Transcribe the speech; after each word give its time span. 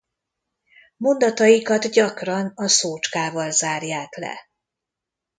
Mondataikat 0.97 1.85
gyakran 1.91 2.51
a 2.55 2.67
szócskával 2.67 3.51
zárják 3.51 4.15
le. 4.15 4.49